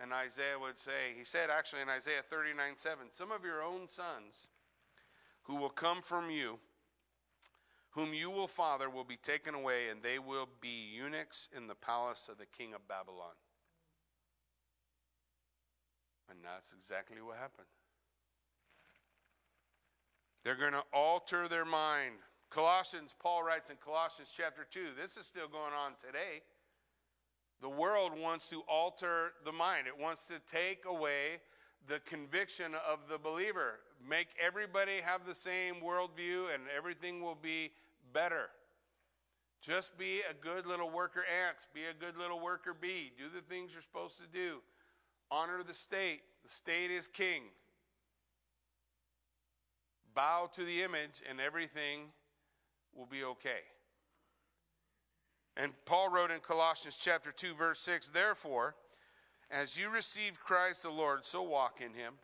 [0.00, 3.88] And Isaiah would say, He said actually in Isaiah 39 7, Some of your own
[3.88, 4.46] sons
[5.44, 6.58] who will come from you,
[7.90, 11.74] whom you will father, will be taken away, and they will be eunuchs in the
[11.74, 13.34] palace of the king of Babylon.
[16.28, 17.68] And that's exactly what happened.
[20.44, 22.16] They're going to alter their mind.
[22.50, 26.42] Colossians, Paul writes in Colossians chapter 2, this is still going on today.
[27.60, 31.40] The world wants to alter the mind, it wants to take away
[31.86, 37.70] the conviction of the believer make everybody have the same worldview and everything will be
[38.12, 38.48] better.
[39.62, 43.40] Just be a good little worker ant, be a good little worker bee, do the
[43.40, 44.60] things you're supposed to do.
[45.30, 47.42] Honor the state, the state is king.
[50.14, 52.12] Bow to the image, and everything
[52.94, 53.60] will be okay.
[55.56, 58.74] And Paul wrote in Colossians chapter 2 verse 6, therefore,
[59.50, 62.14] as you received Christ the Lord, so walk in him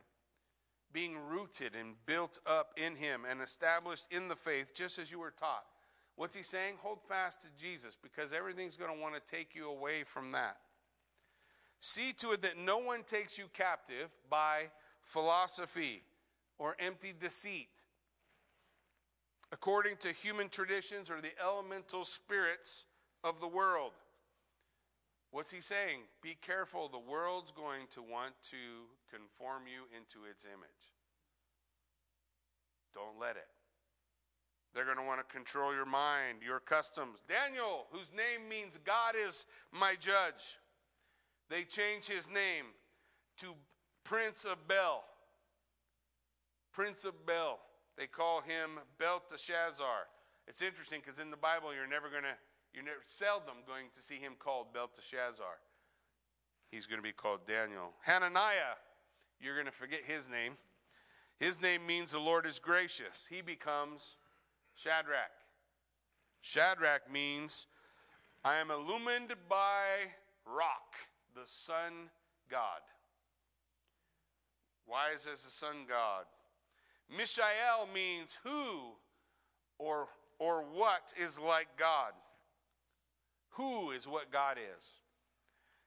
[0.92, 5.18] being rooted and built up in Him and established in the faith, just as you
[5.18, 5.64] were taught.
[6.16, 6.74] What's He saying?
[6.82, 10.56] Hold fast to Jesus because everything's going to want to take you away from that.
[11.80, 14.64] See to it that no one takes you captive by
[15.00, 16.02] philosophy
[16.58, 17.70] or empty deceit,
[19.50, 22.86] according to human traditions or the elemental spirits
[23.24, 23.92] of the world.
[25.30, 26.00] What's he saying?
[26.22, 26.88] Be careful.
[26.88, 28.56] The world's going to want to
[29.10, 30.92] conform you into its image.
[32.94, 33.48] Don't let it.
[34.74, 37.22] They're going to want to control your mind, your customs.
[37.28, 40.58] Daniel, whose name means God is my judge,
[41.50, 42.66] they change his name
[43.38, 43.54] to
[44.04, 45.04] Prince of Bel.
[46.72, 47.58] Prince of Bel.
[47.98, 50.08] They call him Belteshazzar.
[50.48, 52.36] It's interesting because in the Bible, you're never going to,
[52.74, 55.58] you're never, seldom going to see him called Belteshazzar.
[56.70, 57.92] He's going to be called Daniel.
[58.00, 58.76] Hananiah,
[59.40, 60.54] you're going to forget his name.
[61.38, 63.28] His name means the Lord is gracious.
[63.30, 64.16] He becomes
[64.74, 65.32] Shadrach.
[66.40, 67.66] Shadrach means
[68.44, 69.84] I am illumined by
[70.46, 70.96] rock,
[71.34, 72.10] the sun
[72.50, 72.80] God.
[74.86, 76.24] Wise as the sun God?
[77.14, 78.94] Mishael means who
[79.78, 80.08] or,
[80.38, 82.12] or what is like God.
[83.52, 84.96] Who is what God is.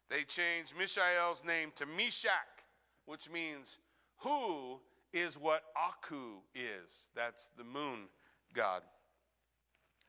[0.09, 2.63] They changed Mishael's name to Meshach,
[3.05, 3.79] which means
[4.17, 4.79] who
[5.11, 7.09] is what Aku is.
[7.15, 8.07] That's the moon
[8.53, 8.83] god.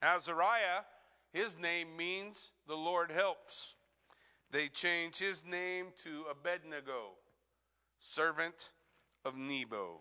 [0.03, 0.85] Azariah,
[1.33, 3.75] his name means the Lord helps.
[4.51, 7.15] They change his name to Abednego,
[7.99, 8.73] servant
[9.25, 10.01] of Nebo.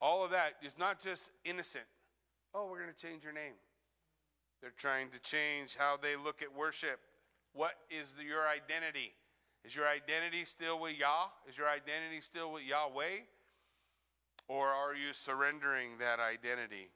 [0.00, 1.84] All of that is not just innocent.
[2.54, 3.54] Oh, we're going to change your name.
[4.60, 7.00] They're trying to change how they look at worship.
[7.52, 9.12] What is the, your identity?
[9.64, 11.26] Is your identity still with Yah?
[11.48, 13.26] Is your identity still with Yahweh?
[14.48, 16.90] Or are you surrendering that identity?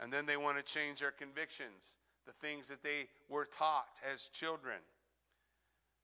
[0.00, 4.28] And then they want to change their convictions, the things that they were taught as
[4.28, 4.78] children.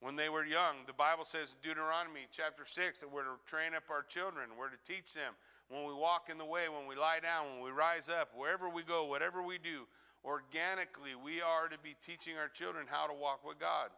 [0.01, 0.77] when they were young.
[0.87, 4.71] The Bible says in Deuteronomy chapter 6 that we're to train up our children, we're
[4.71, 5.35] to teach them
[5.69, 8.69] when we walk in the way, when we lie down, when we rise up, wherever
[8.69, 9.87] we go, whatever we do,
[10.25, 13.91] organically, we are to be teaching our children how to walk with God.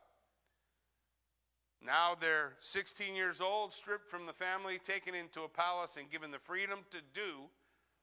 [1.85, 6.31] Now they're 16 years old, stripped from the family, taken into a palace, and given
[6.31, 7.49] the freedom to do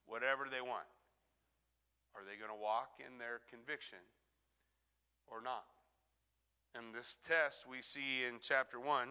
[0.05, 0.87] whatever they want.
[2.15, 3.99] Are they going to walk in their conviction
[5.27, 5.63] or not?
[6.75, 9.09] And this test we see in chapter 1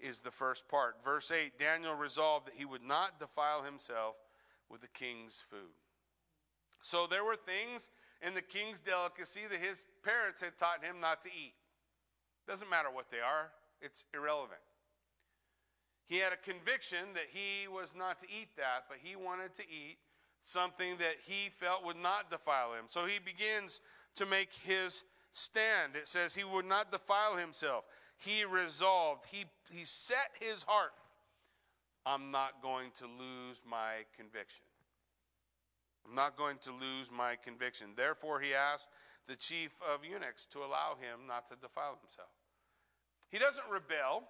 [0.00, 1.02] is the first part.
[1.04, 4.16] Verse 8 Daniel resolved that he would not defile himself
[4.70, 5.76] with the king's food.
[6.82, 7.90] So there were things
[8.22, 11.54] in the king's delicacy that his parents had taught him not to eat.
[12.48, 13.50] Doesn't matter what they are,
[13.80, 14.60] it's irrelevant.
[16.06, 19.62] He had a conviction that he was not to eat that, but he wanted to
[19.62, 19.98] eat
[20.40, 22.84] something that he felt would not defile him.
[22.86, 23.80] So he begins
[24.14, 25.02] to make his
[25.32, 25.96] stand.
[25.96, 27.84] It says he would not defile himself.
[28.18, 30.92] He resolved, he, he set his heart,
[32.06, 34.65] I'm not going to lose my conviction.
[36.06, 37.88] I'm not going to lose my conviction.
[37.96, 38.88] Therefore, he asked
[39.26, 42.28] the chief of eunuchs to allow him not to defile himself.
[43.30, 44.22] He doesn't rebel.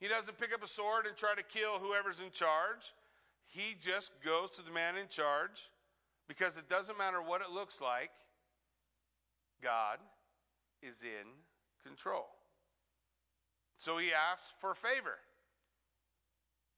[0.00, 2.92] He doesn't pick up a sword and try to kill whoever's in charge.
[3.46, 5.70] He just goes to the man in charge
[6.26, 8.10] because it doesn't matter what it looks like,
[9.62, 9.98] God
[10.82, 11.28] is in
[11.86, 12.26] control.
[13.78, 15.18] So he asks for favor.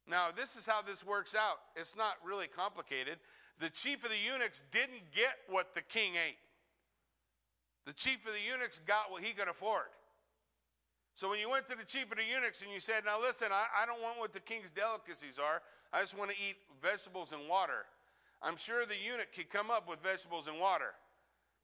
[0.09, 1.59] Now, this is how this works out.
[1.75, 3.19] It's not really complicated.
[3.59, 6.37] The chief of the eunuchs didn't get what the king ate,
[7.87, 9.89] the chief of the eunuchs got what he could afford.
[11.15, 13.49] So when you went to the chief of the eunuchs and you said, Now listen,
[13.51, 17.33] I, I don't want what the king's delicacies are, I just want to eat vegetables
[17.33, 17.89] and water.
[18.43, 20.93] I'm sure the eunuch could come up with vegetables and water.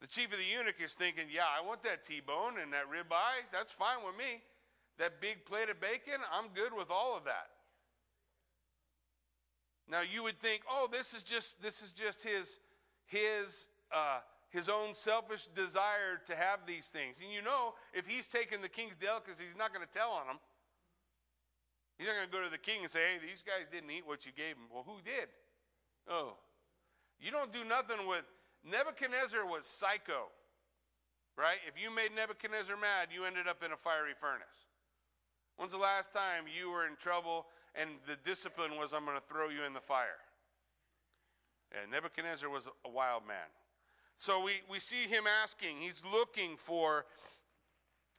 [0.00, 2.88] The chief of the eunuch is thinking, Yeah, I want that T bone and that
[2.88, 3.44] ribeye.
[3.52, 4.40] That's fine with me.
[4.96, 7.51] That big plate of bacon, I'm good with all of that.
[9.92, 12.58] Now you would think, oh, this is just this is just his
[13.04, 17.18] his uh, his own selfish desire to have these things.
[17.22, 20.26] And you know, if he's taking the king's delicacies, he's not going to tell on
[20.26, 20.38] them.
[21.98, 24.06] He's not going to go to the king and say, hey, these guys didn't eat
[24.06, 24.64] what you gave them.
[24.72, 25.28] Well, who did?
[26.08, 26.36] Oh.
[27.20, 28.24] You don't do nothing with.
[28.64, 30.32] Nebuchadnezzar was psycho,
[31.36, 31.58] right?
[31.68, 34.71] If you made Nebuchadnezzar mad, you ended up in a fiery furnace.
[35.56, 39.22] When's the last time you were in trouble and the discipline was, I'm going to
[39.22, 40.20] throw you in the fire?
[41.72, 43.48] Yeah, Nebuchadnezzar was a wild man.
[44.16, 47.06] So we, we see him asking, he's looking for,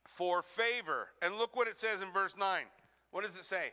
[0.04, 1.08] for favor.
[1.22, 2.64] And look what it says in verse 9.
[3.12, 3.72] What does it say?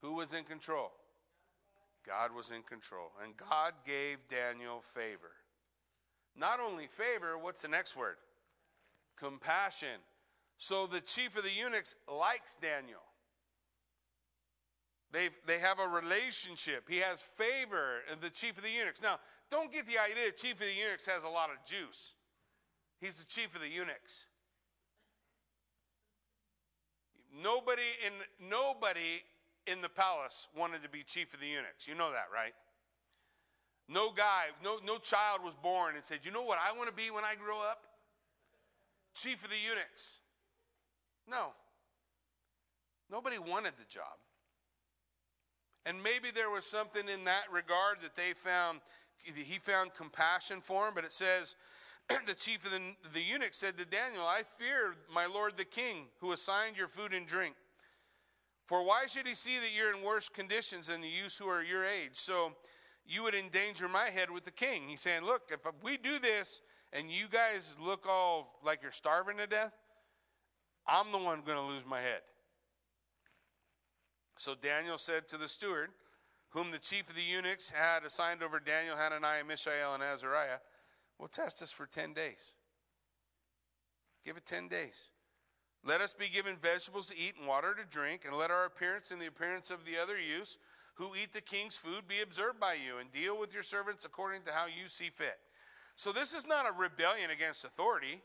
[0.00, 0.92] Who was in control?
[2.06, 3.10] God was in control.
[3.22, 5.32] And God gave Daniel favor.
[6.36, 8.16] Not only favor, what's the next word?
[9.18, 10.00] Compassion.
[10.58, 13.00] So the chief of the eunuchs likes Daniel.
[15.12, 16.88] they they have a relationship.
[16.88, 19.00] He has favor, uh, the chief of the eunuchs.
[19.00, 19.18] Now,
[19.50, 22.14] don't get the idea chief of the eunuchs has a lot of juice.
[23.00, 24.26] He's the chief of the eunuchs.
[27.32, 28.12] Nobody in
[28.50, 29.22] nobody
[29.66, 31.86] in the palace wanted to be chief of the eunuchs.
[31.86, 32.54] You know that, right?
[33.88, 36.94] No guy, no, no child was born and said, You know what I want to
[36.94, 37.86] be when I grow up?
[39.14, 40.17] Chief of the eunuchs.
[41.28, 41.48] No.
[43.10, 44.18] Nobody wanted the job.
[45.86, 48.80] And maybe there was something in that regard that they found
[49.24, 51.56] he found compassion for him, but it says,
[52.26, 52.80] the chief of the,
[53.12, 57.12] the eunuch said to Daniel, I fear my lord the king, who assigned your food
[57.12, 57.54] and drink.
[58.64, 61.62] For why should he see that you're in worse conditions than the youths who are
[61.62, 62.14] your age?
[62.14, 62.52] So
[63.06, 64.88] you would endanger my head with the king.
[64.88, 66.60] He's saying, Look, if we do this
[66.92, 69.72] and you guys look all like you're starving to death,
[70.88, 72.22] I'm the one going to lose my head.
[74.38, 75.90] So Daniel said to the steward,
[76.50, 80.60] whom the chief of the eunuchs had assigned over Daniel, Hananiah, Mishael, and Azariah,
[81.18, 82.54] will test us for 10 days.
[84.24, 85.10] Give it 10 days.
[85.84, 89.10] Let us be given vegetables to eat and water to drink, and let our appearance
[89.10, 90.58] and the appearance of the other youths
[90.94, 94.42] who eat the king's food be observed by you, and deal with your servants according
[94.42, 95.38] to how you see fit.
[95.94, 98.20] So, this is not a rebellion against authority,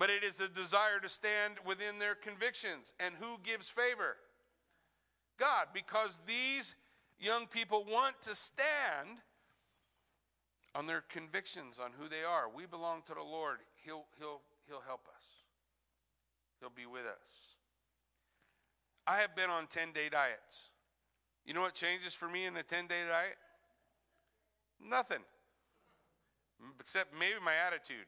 [0.00, 2.94] but it is a desire to stand within their convictions.
[2.98, 4.16] And who gives favor?
[5.38, 6.74] God, because these
[7.20, 9.18] young people want to stand
[10.74, 12.46] on their convictions on who they are.
[12.48, 13.58] We belong to the Lord.
[13.84, 15.44] He'll, he'll, he'll help us,
[16.60, 17.56] He'll be with us.
[19.06, 20.70] I have been on 10 day diets.
[21.44, 23.36] You know what changes for me in a 10 day diet?
[24.82, 25.24] Nothing.
[26.78, 28.06] Except maybe my attitude.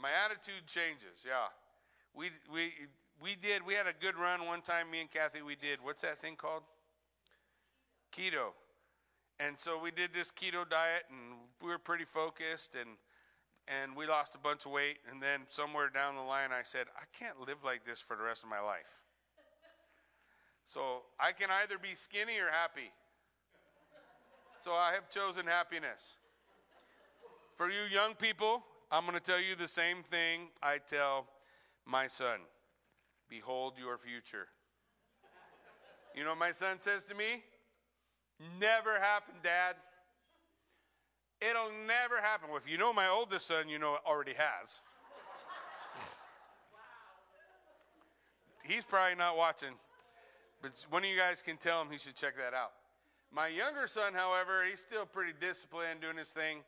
[0.00, 1.52] My attitude changes, yeah.
[2.14, 2.72] We, we,
[3.22, 6.02] we did, we had a good run one time, me and Kathy, we did, what's
[6.02, 6.62] that thing called?
[8.16, 8.52] Keto.
[9.38, 12.90] And so we did this keto diet and we were pretty focused and
[13.68, 16.86] and we lost a bunch of weight and then somewhere down the line I said,
[16.96, 18.98] I can't live like this for the rest of my life.
[20.66, 22.90] So I can either be skinny or happy.
[24.60, 26.16] So I have chosen happiness.
[27.54, 31.26] For you young people, I'm going to tell you the same thing I tell
[31.86, 32.40] my son
[33.28, 34.48] Behold your future.
[36.16, 37.44] You know my son says to me?
[38.58, 39.76] Never happened, Dad.
[41.40, 42.48] It'll never happen.
[42.48, 44.80] Well, if you know my oldest son, you know it already has.
[48.64, 49.74] He's probably not watching,
[50.60, 52.72] but one of you guys can tell him he should check that out.
[53.32, 56.64] My younger son, however, he's still pretty disciplined doing his thing.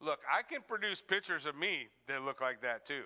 [0.00, 3.04] Look, I can produce pictures of me that look like that too.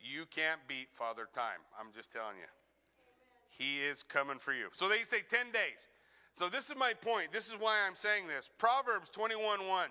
[0.00, 1.60] You can't beat Father Time.
[1.78, 2.48] I'm just telling you.
[3.50, 4.68] He is coming for you.
[4.72, 5.88] So they say 10 days.
[6.38, 7.32] So this is my point.
[7.32, 8.50] This is why I'm saying this.
[8.58, 9.88] Proverbs 21 1.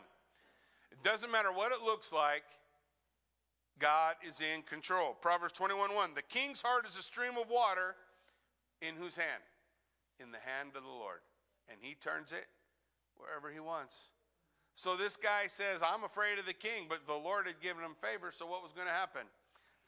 [0.91, 2.43] It doesn't matter what it looks like,
[3.79, 5.13] God is in control.
[5.19, 6.11] Proverbs 21 1.
[6.15, 7.95] The king's heart is a stream of water
[8.81, 9.43] in whose hand?
[10.19, 11.19] In the hand of the Lord.
[11.69, 12.45] And he turns it
[13.17, 14.09] wherever he wants.
[14.75, 17.95] So this guy says, I'm afraid of the king, but the Lord had given him
[18.01, 19.21] favor, so what was going to happen?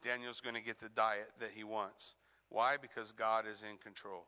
[0.01, 2.15] Daniel's going to get the diet that he wants.
[2.49, 2.77] Why?
[2.81, 4.25] Because God is in control.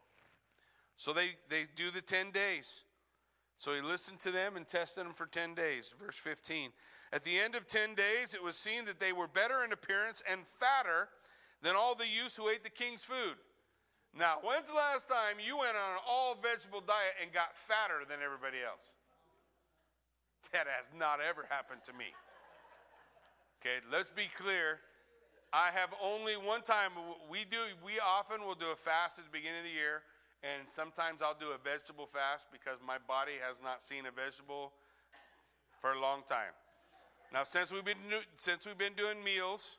[0.97, 2.83] So they, they do the 10 days.
[3.57, 5.93] So he listened to them and tested them for 10 days.
[5.97, 6.71] Verse 15.
[7.13, 10.21] At the end of 10 days, it was seen that they were better in appearance
[10.29, 11.07] and fatter
[11.61, 13.35] than all the youths who ate the king's food.
[14.17, 18.03] Now, when's the last time you went on an all vegetable diet and got fatter
[18.07, 18.91] than everybody else?
[20.51, 22.05] That has not ever happened to me.
[23.61, 24.79] Okay, let's be clear.
[25.51, 26.91] I have only one time
[27.29, 30.03] we do we often will do a fast at the beginning of the year
[30.43, 34.71] and sometimes I'll do a vegetable fast because my body has not seen a vegetable
[35.81, 36.53] for a long time.
[37.33, 37.97] Now since we've been
[38.37, 39.77] since we've been doing meals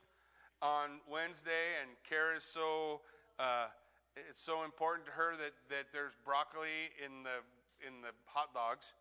[0.60, 3.00] on Wednesday and Kara is so
[3.38, 3.66] uh,
[4.16, 7.40] it's so important to her that, that there's broccoli in the
[7.86, 8.92] in the hot dogs.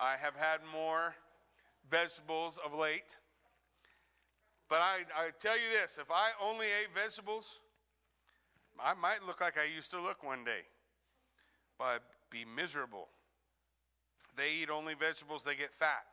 [0.00, 1.14] I have had more
[1.90, 3.18] vegetables of late.
[4.68, 7.60] But I, I tell you this if I only ate vegetables,
[8.82, 10.62] I might look like I used to look one day.
[11.78, 13.08] But I'd be miserable.
[14.36, 16.04] They eat only vegetables, they get fat.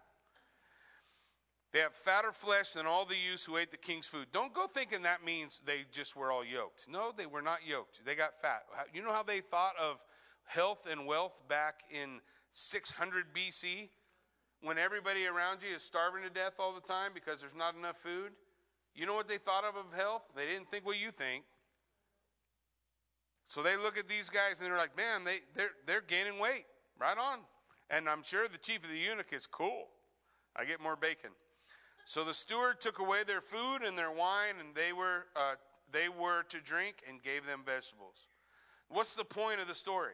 [1.72, 4.28] They have fatter flesh than all the youths who ate the king's food.
[4.34, 6.88] Don't go thinking that means they just were all yoked.
[6.90, 8.02] No, they were not yoked.
[8.06, 8.66] They got fat.
[8.94, 10.06] You know how they thought of
[10.44, 12.20] health and wealth back in
[12.54, 13.90] 600 BC?
[14.62, 17.98] When everybody around you is starving to death all the time because there's not enough
[17.98, 18.32] food?
[18.94, 20.28] You know what they thought of of health?
[20.36, 21.44] They didn't think what you think.
[23.48, 26.66] So they look at these guys and they're like, man, they, they're, they're gaining weight.
[27.00, 27.40] Right on.
[27.90, 29.88] And I'm sure the chief of the eunuch is cool.
[30.56, 31.32] I get more bacon.
[32.06, 35.56] So the steward took away their food and their wine, and they were, uh,
[35.92, 38.28] they were to drink and gave them vegetables.
[38.90, 40.14] What's the point of the story?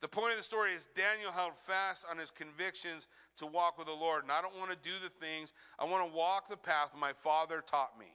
[0.00, 3.06] The point of the story is Daniel held fast on his convictions
[3.38, 4.22] to walk with the Lord.
[4.22, 7.12] And I don't want to do the things, I want to walk the path my
[7.12, 8.12] father taught me.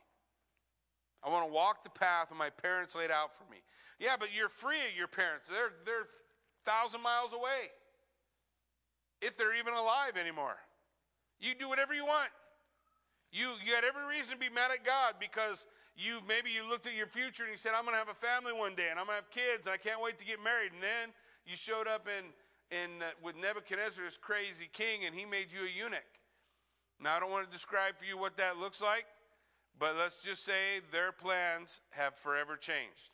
[1.23, 3.57] I want to walk the path my parents laid out for me.
[3.99, 5.47] Yeah, but you're free of your parents.
[5.47, 6.07] They're they're
[6.63, 7.71] thousand miles away.
[9.21, 10.55] If they're even alive anymore.
[11.39, 12.31] You do whatever you want.
[13.31, 15.65] You, you had every reason to be mad at God because
[15.95, 18.17] you maybe you looked at your future and you said, I'm going to have a
[18.17, 20.41] family one day and I'm going to have kids and I can't wait to get
[20.41, 20.71] married.
[20.71, 21.11] And then
[21.49, 22.25] you showed up in,
[22.77, 26.03] in, uh, with Nebuchadnezzar, this crazy king, and he made you a eunuch.
[27.01, 29.05] Now, I don't want to describe for you what that looks like,
[29.79, 33.11] but let's just say their plans have forever changed.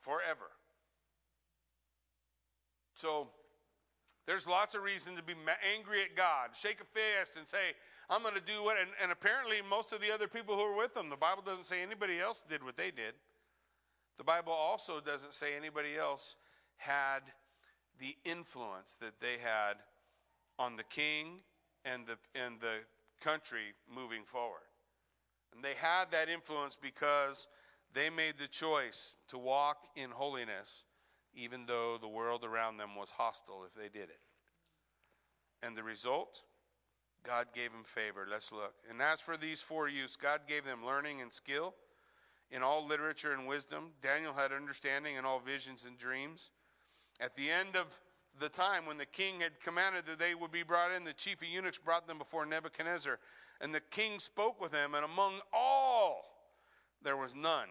[0.00, 0.50] Forever.
[2.94, 3.28] So,
[4.26, 5.34] there's lots of reason to be
[5.74, 7.72] angry at God, shake a fist, and say,
[8.10, 8.76] I'm going to do what.
[8.78, 11.64] And, and, apparently, most of the other people who were with them, the Bible doesn't
[11.64, 13.14] say anybody else did what they did.
[14.20, 16.36] The Bible also doesn't say anybody else
[16.76, 17.20] had
[17.98, 19.76] the influence that they had
[20.58, 21.38] on the king
[21.86, 22.80] and the, and the
[23.22, 24.68] country moving forward.
[25.54, 27.48] And they had that influence because
[27.94, 30.84] they made the choice to walk in holiness
[31.34, 34.20] even though the world around them was hostile if they did it.
[35.62, 36.42] And the result?
[37.22, 38.26] God gave them favor.
[38.30, 38.74] Let's look.
[38.90, 41.74] And as for these four youths, God gave them learning and skill
[42.50, 43.90] in all literature and wisdom.
[44.02, 46.50] Daniel had understanding in all visions and dreams.
[47.20, 48.00] At the end of
[48.38, 51.42] the time when the king had commanded that they would be brought in, the chief
[51.42, 53.18] of eunuchs brought them before Nebuchadnezzar.
[53.60, 56.24] And the king spoke with them, and among all
[57.02, 57.68] there was none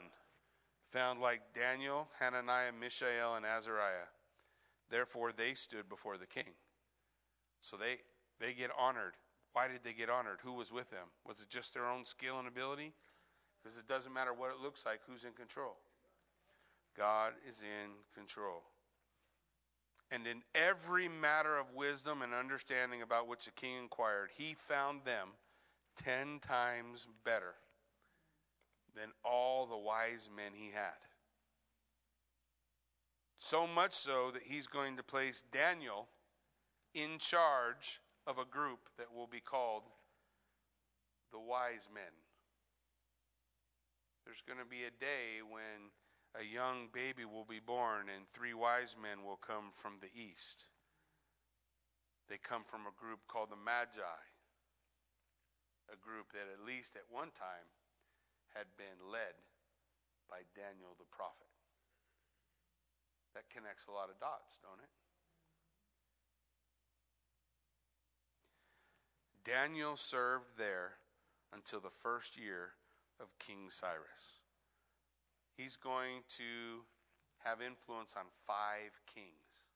[0.91, 4.09] found like Daniel, Hananiah, Mishael, and Azariah.
[4.89, 6.53] Therefore, they stood before the king.
[7.61, 7.97] So they,
[8.39, 9.13] they get honored.
[9.53, 10.39] Why did they get honored?
[10.43, 11.07] Who was with them?
[11.27, 12.93] Was it just their own skill and ability?
[13.61, 15.75] Because it doesn't matter what it looks like, who's in control.
[16.97, 18.63] God is in control.
[20.11, 25.05] And in every matter of wisdom and understanding about which the king inquired, he found
[25.05, 25.29] them
[25.95, 27.53] ten times better
[28.95, 30.97] than all the wise men he had.
[33.37, 36.07] So much so that he's going to place Daniel
[36.93, 39.83] in charge of a group that will be called
[41.31, 42.11] the wise men.
[44.25, 45.91] There's going to be a day when
[46.37, 50.67] a young baby will be born and three wise men will come from the east.
[52.29, 54.21] They come from a group called the Magi,
[55.89, 57.65] a group that at least at one time
[58.53, 59.33] had been led
[60.29, 61.49] by Daniel the prophet.
[63.33, 64.93] That connects a lot of dots, don't it?
[69.43, 71.01] Daniel served there
[71.53, 72.73] until the first year
[73.19, 74.39] of King Cyrus.
[75.55, 76.83] He's going to
[77.39, 79.67] have influence on five kings.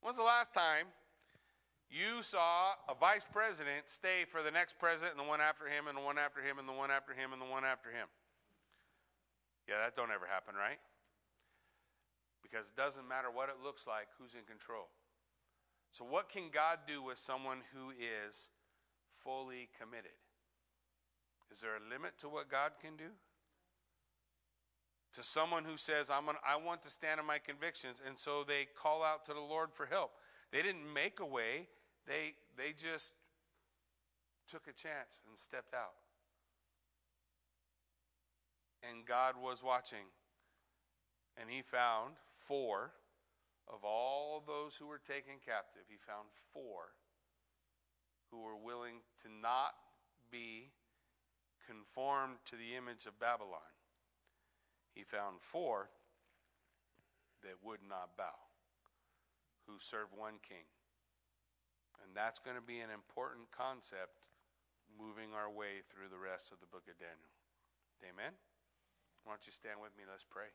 [0.00, 0.86] When's the last time
[1.92, 5.86] you saw a vice president stay for the next president and the one after him
[5.86, 8.08] and the one after him and the one after him and the one after him.
[9.68, 10.80] Yeah, that don't ever happen, right?
[12.42, 14.88] Because it doesn't matter what it looks like, who's in control.
[15.90, 18.48] So what can God do with someone who is
[19.22, 20.16] fully committed?
[21.52, 23.12] Is there a limit to what God can do?
[25.14, 28.42] To someone who says, I'm gonna, I want to stand on my convictions, and so
[28.42, 30.12] they call out to the Lord for help.
[30.50, 31.68] They didn't make a way,
[32.06, 33.12] they, they just
[34.48, 36.00] took a chance and stepped out.
[38.82, 40.08] And God was watching.
[41.40, 42.92] And he found four
[43.68, 46.92] of all those who were taken captive, he found four
[48.30, 49.72] who were willing to not
[50.30, 50.70] be
[51.66, 53.72] conformed to the image of Babylon.
[54.94, 55.88] He found four
[57.42, 58.36] that would not bow,
[59.66, 60.68] who served one king.
[62.04, 64.18] And that's going to be an important concept
[64.98, 67.32] moving our way through the rest of the book of Daniel.
[68.02, 68.34] Amen?
[69.24, 70.04] Why don't you stand with me?
[70.08, 70.50] Let's pray.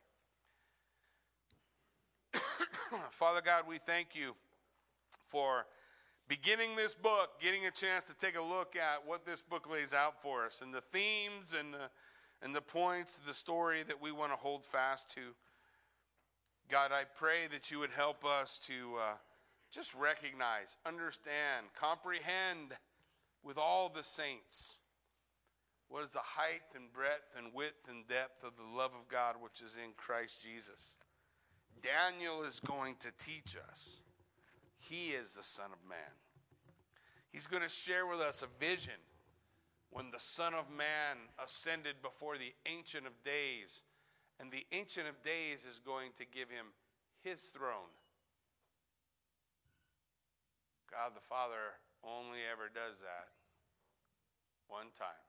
[3.09, 4.35] Father God, we thank you
[5.27, 5.65] for
[6.27, 9.93] beginning this book, getting a chance to take a look at what this book lays
[9.93, 11.89] out for us and the themes and the,
[12.41, 15.21] and the points, the story that we want to hold fast to.
[16.69, 18.73] God, I pray that you would help us to.
[18.97, 19.13] Uh,
[19.71, 22.73] just recognize, understand, comprehend
[23.43, 24.79] with all the saints
[25.89, 29.35] what is the height and breadth and width and depth of the love of God
[29.39, 30.95] which is in Christ Jesus.
[31.81, 34.01] Daniel is going to teach us.
[34.89, 36.15] He is the Son of Man.
[37.31, 38.99] He's going to share with us a vision
[39.91, 43.83] when the Son of Man ascended before the Ancient of Days.
[44.39, 46.67] And the Ancient of Days is going to give him
[47.23, 47.91] his throne
[50.97, 53.27] God the Father only ever does that
[54.67, 55.27] one time.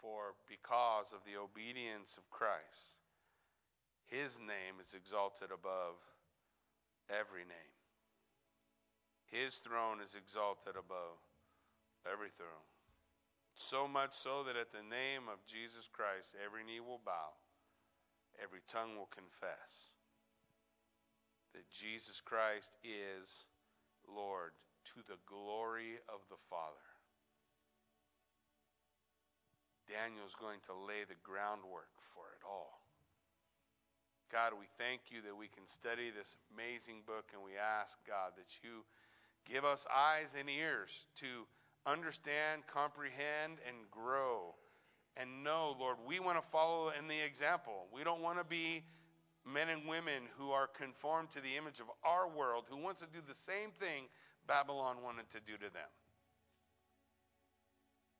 [0.00, 3.01] For because of the obedience of Christ,
[4.12, 5.96] his name is exalted above
[7.08, 7.72] every name.
[9.24, 11.16] His throne is exalted above
[12.04, 12.68] every throne.
[13.54, 17.40] So much so that at the name of Jesus Christ, every knee will bow,
[18.36, 19.88] every tongue will confess
[21.56, 23.48] that Jesus Christ is
[24.04, 24.52] Lord
[24.92, 26.84] to the glory of the Father.
[29.88, 32.81] Daniel's going to lay the groundwork for it all.
[34.32, 38.32] God, we thank you that we can study this amazing book, and we ask, God,
[38.38, 38.82] that you
[39.44, 41.26] give us eyes and ears to
[41.84, 44.54] understand, comprehend, and grow.
[45.18, 47.88] And know, Lord, we want to follow in the example.
[47.94, 48.84] We don't want to be
[49.44, 53.08] men and women who are conformed to the image of our world, who wants to
[53.12, 54.04] do the same thing
[54.46, 55.92] Babylon wanted to do to them.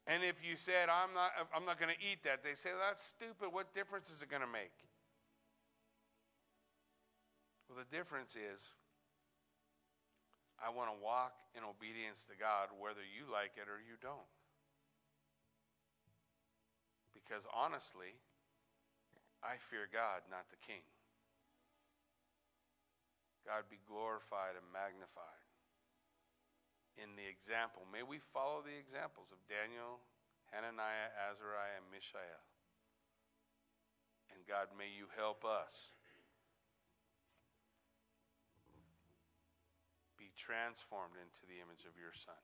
[0.07, 2.83] And if you said, I'm not, I'm not going to eat that, they say, well,
[2.87, 3.49] that's stupid.
[3.51, 4.92] What difference is it going to make?
[7.73, 8.77] Well, the difference is,
[10.61, 14.29] I want to walk in obedience to God whether you like it or you don't.
[17.17, 18.13] Because honestly,
[19.41, 20.85] I fear God, not the king.
[23.49, 25.49] God be glorified and magnified
[27.01, 27.89] in the example.
[27.89, 30.05] May we follow the examples of Daniel
[30.53, 32.45] Hananiah, Azariah, and Mishael.
[34.29, 35.97] And God, may you help us
[40.23, 42.39] be transformed into the image of your Son.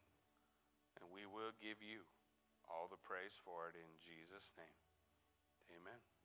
[0.99, 2.11] And we will give you
[2.67, 4.83] all the praise for it in Jesus' name.
[5.71, 6.18] Amen.